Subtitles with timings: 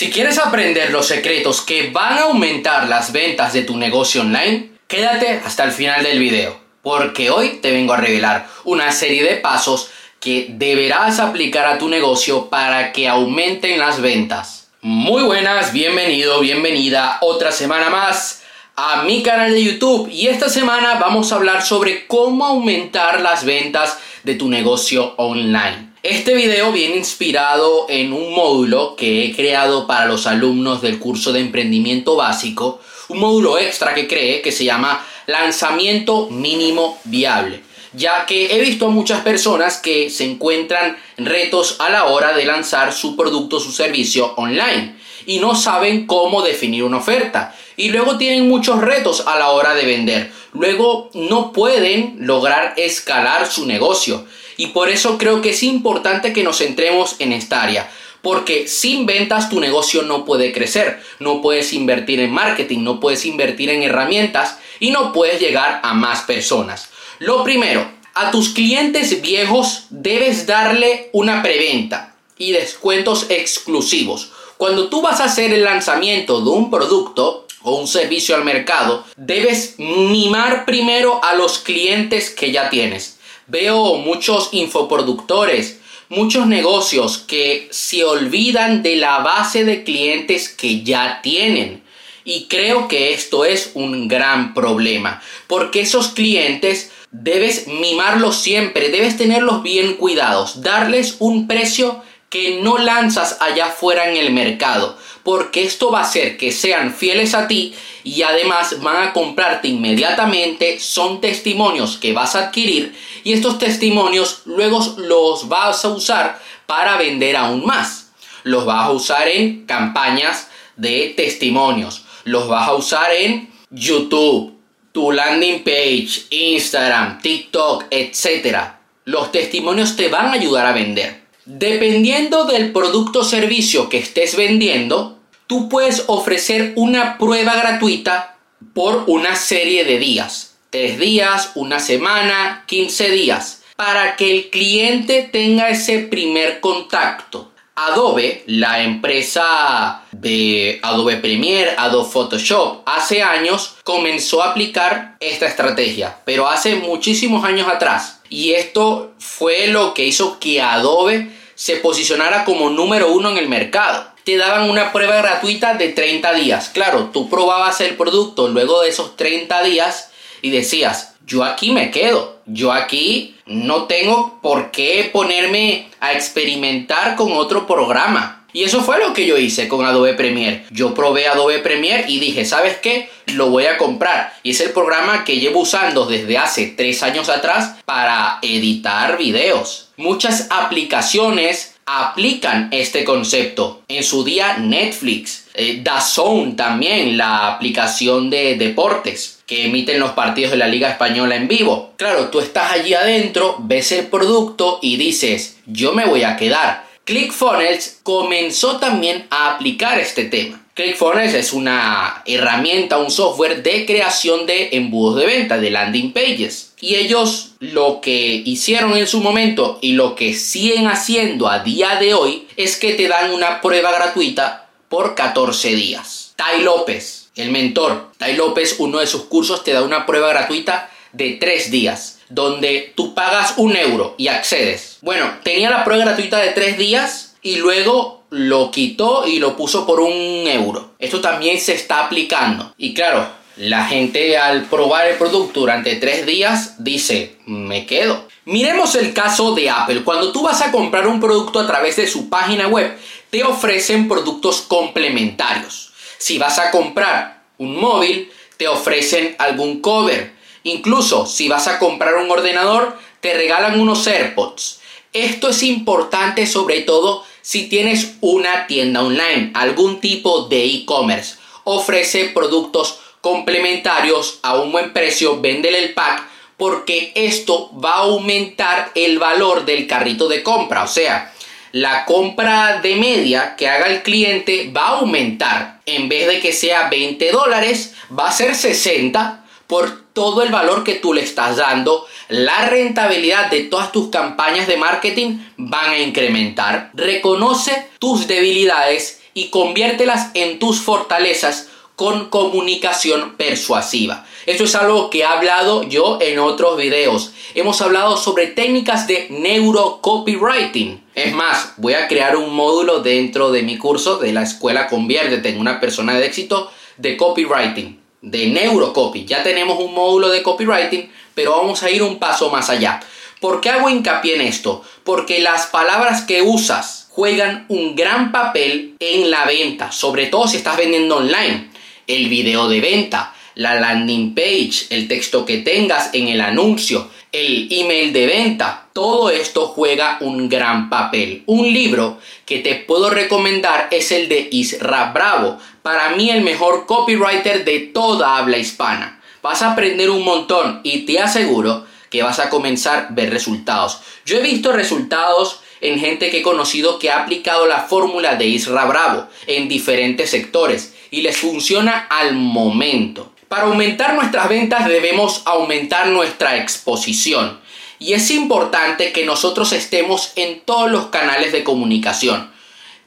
[0.00, 4.70] Si quieres aprender los secretos que van a aumentar las ventas de tu negocio online,
[4.88, 9.36] quédate hasta el final del video, porque hoy te vengo a revelar una serie de
[9.36, 14.70] pasos que deberás aplicar a tu negocio para que aumenten las ventas.
[14.80, 18.42] Muy buenas, bienvenido, bienvenida otra semana más
[18.76, 23.44] a mi canal de YouTube y esta semana vamos a hablar sobre cómo aumentar las
[23.44, 25.89] ventas de tu negocio online.
[26.02, 31.30] Este video viene inspirado en un módulo que he creado para los alumnos del curso
[31.30, 37.60] de emprendimiento básico, un módulo extra que cree que se llama lanzamiento mínimo viable,
[37.92, 42.46] ya que he visto a muchas personas que se encuentran retos a la hora de
[42.46, 47.54] lanzar su producto su servicio online y no saben cómo definir una oferta.
[47.76, 50.32] Y luego tienen muchos retos a la hora de vender.
[50.54, 54.26] Luego no pueden lograr escalar su negocio
[54.60, 57.90] y por eso creo que es importante que nos centremos en esta área.
[58.20, 63.24] Porque sin ventas tu negocio no puede crecer, no puedes invertir en marketing, no puedes
[63.24, 66.90] invertir en herramientas y no puedes llegar a más personas.
[67.20, 74.30] Lo primero, a tus clientes viejos debes darle una preventa y descuentos exclusivos.
[74.58, 79.06] Cuando tú vas a hacer el lanzamiento de un producto o un servicio al mercado,
[79.16, 83.19] debes mimar primero a los clientes que ya tienes.
[83.50, 91.20] Veo muchos infoproductores, muchos negocios que se olvidan de la base de clientes que ya
[91.20, 91.82] tienen.
[92.22, 99.16] Y creo que esto es un gran problema, porque esos clientes debes mimarlos siempre, debes
[99.16, 105.64] tenerlos bien cuidados, darles un precio que no lanzas allá afuera en el mercado, porque
[105.64, 110.80] esto va a hacer que sean fieles a ti y además van a comprarte inmediatamente,
[110.80, 116.96] son testimonios que vas a adquirir y estos testimonios luego los vas a usar para
[116.96, 118.12] vender aún más.
[118.42, 124.54] Los vas a usar en campañas de testimonios, los vas a usar en YouTube,
[124.92, 128.58] tu landing page, Instagram, TikTok, etc.
[129.04, 131.20] Los testimonios te van a ayudar a vender.
[131.52, 135.18] Dependiendo del producto o servicio que estés vendiendo,
[135.48, 138.36] tú puedes ofrecer una prueba gratuita
[138.72, 140.54] por una serie de días.
[140.70, 143.62] Tres días, una semana, 15 días.
[143.74, 147.50] Para que el cliente tenga ese primer contacto.
[147.74, 156.16] Adobe, la empresa de Adobe Premiere, Adobe Photoshop, hace años comenzó a aplicar esta estrategia,
[156.24, 158.20] pero hace muchísimos años atrás.
[158.28, 163.46] Y esto fue lo que hizo que Adobe se posicionara como número uno en el
[163.46, 164.06] mercado.
[164.24, 166.70] Te daban una prueba gratuita de 30 días.
[166.70, 170.10] Claro, tú probabas el producto luego de esos 30 días
[170.40, 172.38] y decías, yo aquí me quedo.
[172.46, 178.46] Yo aquí no tengo por qué ponerme a experimentar con otro programa.
[178.54, 180.64] Y eso fue lo que yo hice con Adobe Premiere.
[180.70, 183.10] Yo probé Adobe Premiere y dije, ¿sabes qué?
[183.26, 184.32] Lo voy a comprar.
[184.42, 189.89] Y es el programa que llevo usando desde hace tres años atrás para editar videos.
[190.00, 193.82] Muchas aplicaciones aplican este concepto.
[193.86, 200.52] En su día Netflix, eh, DAZN también, la aplicación de deportes que emiten los partidos
[200.52, 201.92] de la Liga Española en vivo.
[201.98, 206.86] Claro, tú estás allí adentro, ves el producto y dices, yo me voy a quedar.
[207.04, 210.64] ClickFunnels comenzó también a aplicar este tema.
[210.72, 216.69] ClickFunnels es una herramienta, un software de creación de embudos de venta, de landing pages.
[216.80, 221.96] Y ellos lo que hicieron en su momento y lo que siguen haciendo a día
[221.96, 226.32] de hoy es que te dan una prueba gratuita por 14 días.
[226.36, 228.12] Tai López, el mentor.
[228.16, 232.92] Tai López, uno de sus cursos, te da una prueba gratuita de 3 días donde
[232.94, 234.98] tú pagas un euro y accedes.
[235.02, 239.84] Bueno, tenía la prueba gratuita de tres días y luego lo quitó y lo puso
[239.86, 240.12] por un
[240.46, 240.92] euro.
[240.98, 242.72] Esto también se está aplicando.
[242.78, 248.28] Y claro, la gente al probar el producto durante tres días dice, me quedo.
[248.44, 250.02] Miremos el caso de Apple.
[250.02, 252.96] Cuando tú vas a comprar un producto a través de su página web,
[253.30, 255.92] te ofrecen productos complementarios.
[256.18, 262.16] Si vas a comprar un móvil, te ofrecen algún cover Incluso si vas a comprar
[262.16, 264.80] un ordenador, te regalan unos AirPods.
[265.12, 271.36] Esto es importante sobre todo si tienes una tienda online, algún tipo de e-commerce.
[271.64, 278.90] Ofrece productos complementarios a un buen precio, véndele el pack porque esto va a aumentar
[278.94, 280.84] el valor del carrito de compra.
[280.84, 281.32] O sea,
[281.72, 285.80] la compra de media que haga el cliente va a aumentar.
[285.86, 290.84] En vez de que sea 20 dólares, va a ser 60 por todo el valor
[290.84, 295.98] que tú le estás dando, la rentabilidad de todas tus campañas de marketing van a
[295.98, 296.90] incrementar.
[296.92, 301.69] Reconoce tus debilidades y conviértelas en tus fortalezas
[302.00, 304.24] con comunicación persuasiva.
[304.46, 307.32] Esto es algo que he hablado yo en otros videos.
[307.54, 311.04] Hemos hablado sobre técnicas de neurocopywriting.
[311.14, 315.50] Es más, voy a crear un módulo dentro de mi curso de la escuela Conviértete
[315.50, 319.26] en una persona de éxito de copywriting, de neurocopy.
[319.26, 323.00] Ya tenemos un módulo de copywriting, pero vamos a ir un paso más allá.
[323.40, 324.82] ¿Por qué hago hincapié en esto?
[325.04, 330.56] Porque las palabras que usas juegan un gran papel en la venta, sobre todo si
[330.56, 331.69] estás vendiendo online
[332.10, 337.68] el video de venta, la landing page, el texto que tengas en el anuncio, el
[337.70, 338.88] email de venta.
[338.92, 341.44] Todo esto juega un gran papel.
[341.46, 345.58] Un libro que te puedo recomendar es el de Isra Bravo.
[345.82, 349.22] Para mí el mejor copywriter de toda habla hispana.
[349.40, 354.00] Vas a aprender un montón y te aseguro que vas a comenzar a ver resultados.
[354.26, 358.46] Yo he visto resultados en gente que he conocido que ha aplicado la fórmula de
[358.46, 363.32] Isra Bravo en diferentes sectores y les funciona al momento.
[363.48, 367.60] Para aumentar nuestras ventas debemos aumentar nuestra exposición
[368.00, 372.50] y es importante que nosotros estemos en todos los canales de comunicación.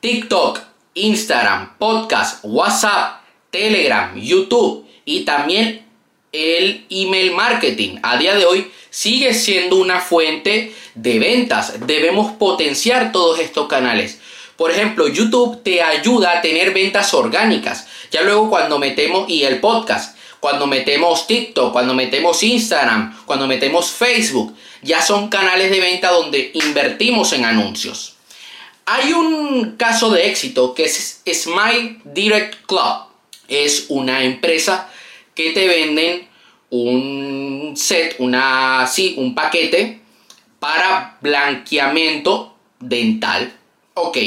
[0.00, 0.60] TikTok,
[0.94, 5.86] Instagram, podcast, WhatsApp, Telegram, YouTube y también
[6.32, 7.98] el email marketing.
[8.02, 11.86] A día de hoy sigue siendo una fuente de ventas.
[11.86, 14.20] Debemos potenciar todos estos canales.
[14.60, 17.86] Por ejemplo, YouTube te ayuda a tener ventas orgánicas.
[18.10, 23.90] Ya luego cuando metemos, y el podcast, cuando metemos TikTok, cuando metemos Instagram, cuando metemos
[23.90, 28.16] Facebook, ya son canales de venta donde invertimos en anuncios.
[28.84, 33.06] Hay un caso de éxito que es Smile Direct Club.
[33.48, 34.90] Es una empresa
[35.34, 36.28] que te venden
[36.68, 40.02] un set, una, sí, un paquete
[40.58, 43.54] para blanqueamiento dental.
[43.94, 44.18] Ok,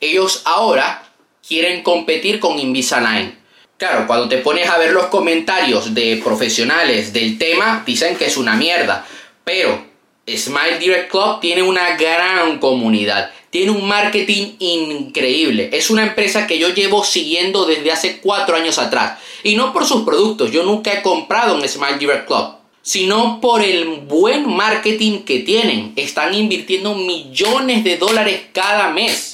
[0.00, 1.02] ellos ahora
[1.46, 3.38] quieren competir con Invisalign.
[3.76, 8.36] Claro, cuando te pones a ver los comentarios de profesionales del tema, dicen que es
[8.36, 9.06] una mierda.
[9.44, 9.84] Pero
[10.28, 13.30] Smile Direct Club tiene una gran comunidad.
[13.50, 15.70] Tiene un marketing increíble.
[15.72, 19.18] Es una empresa que yo llevo siguiendo desde hace cuatro años atrás.
[19.42, 20.52] Y no por sus productos.
[20.52, 22.56] Yo nunca he comprado un Smile Direct Club.
[22.82, 25.94] Sino por el buen marketing que tienen.
[25.96, 29.29] Están invirtiendo millones de dólares cada mes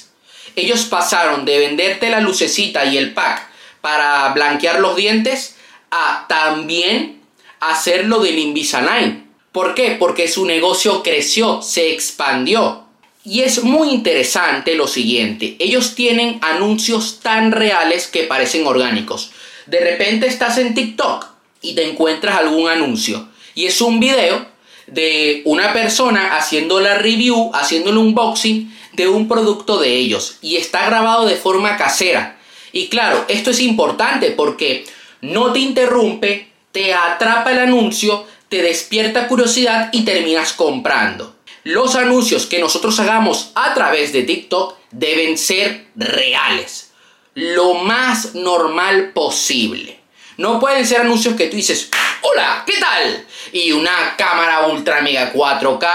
[0.57, 3.49] ellos pasaron de venderte la lucecita y el pack
[3.81, 5.57] para blanquear los dientes
[5.91, 7.21] a también
[7.61, 9.31] hacerlo del Invisalign.
[9.53, 9.97] ¿Por qué?
[9.99, 12.85] Porque su negocio creció, se expandió.
[13.25, 19.33] Y es muy interesante lo siguiente, ellos tienen anuncios tan reales que parecen orgánicos.
[19.67, 21.27] De repente estás en TikTok
[21.61, 24.47] y te encuentras algún anuncio y es un video
[24.87, 30.57] de una persona haciendo la review, haciendo el unboxing de un producto de ellos y
[30.57, 32.39] está grabado de forma casera.
[32.73, 34.85] Y claro, esto es importante porque
[35.21, 41.37] no te interrumpe, te atrapa el anuncio, te despierta curiosidad y terminas comprando.
[41.65, 46.93] Los anuncios que nosotros hagamos a través de TikTok deben ser reales,
[47.35, 49.99] lo más normal posible.
[50.37, 51.91] No pueden ser anuncios que tú dices,
[52.23, 53.27] hola, ¿qué tal?
[53.53, 55.89] Y una cámara ultra mega 4K.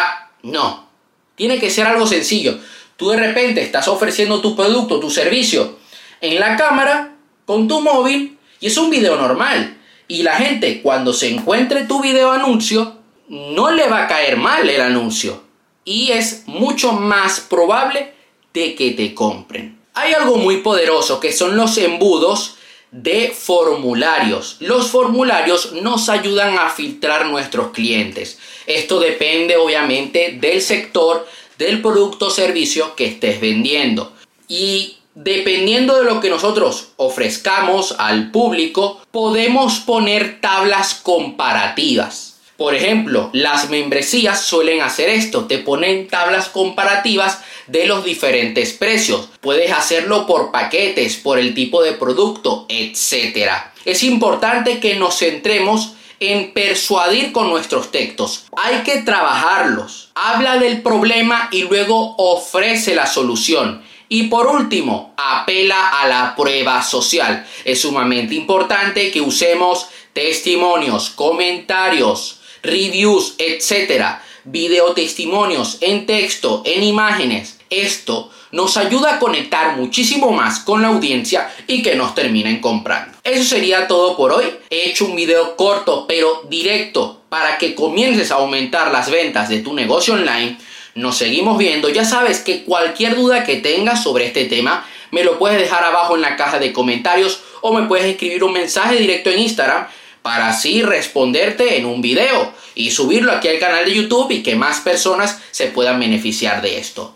[0.44, 0.88] No,
[1.36, 2.60] tiene que ser algo sencillo.
[2.98, 5.80] Tú de repente estás ofreciendo tu producto, tu servicio
[6.22, 7.16] en la cámara
[7.46, 9.78] con tu móvil y es un video normal.
[10.08, 12.98] Y la gente cuando se encuentre tu video anuncio
[13.30, 15.44] no le va a caer mal el anuncio
[15.86, 18.14] y es mucho más probable
[18.54, 19.80] de que te compren.
[19.94, 22.58] Hay algo muy poderoso que son los embudos
[22.92, 24.58] de formularios.
[24.60, 28.38] Los formularios nos ayudan a filtrar nuestros clientes.
[28.68, 34.12] Esto depende obviamente del sector del producto o servicio que estés vendiendo.
[34.48, 42.40] Y dependiendo de lo que nosotros ofrezcamos al público, podemos poner tablas comparativas.
[42.58, 47.40] Por ejemplo, las membresías suelen hacer esto, te ponen tablas comparativas
[47.72, 49.30] de los diferentes precios.
[49.40, 53.50] Puedes hacerlo por paquetes, por el tipo de producto, etc.
[53.86, 58.46] Es importante que nos centremos en persuadir con nuestros textos.
[58.58, 60.12] Hay que trabajarlos.
[60.14, 63.84] Habla del problema y luego ofrece la solución.
[64.08, 67.48] Y por último, apela a la prueba social.
[67.64, 77.61] Es sumamente importante que usemos testimonios, comentarios, reviews, etcétera, video testimonios en texto, en imágenes.
[77.72, 83.18] Esto nos ayuda a conectar muchísimo más con la audiencia y que nos terminen comprando.
[83.24, 84.44] Eso sería todo por hoy.
[84.70, 89.60] He hecho un video corto pero directo para que comiences a aumentar las ventas de
[89.60, 90.58] tu negocio online.
[90.96, 91.88] Nos seguimos viendo.
[91.88, 96.16] Ya sabes que cualquier duda que tengas sobre este tema me lo puedes dejar abajo
[96.16, 99.88] en la caja de comentarios o me puedes escribir un mensaje directo en Instagram
[100.22, 104.58] para así responderte en un video y subirlo aquí al canal de YouTube y que
[104.58, 107.16] más personas se puedan beneficiar de esto.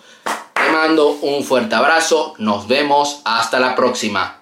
[0.75, 4.34] Mando un fuerte abrazo, nos vemos hasta la próxima.